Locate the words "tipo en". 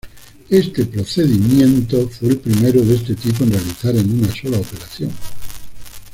3.13-3.51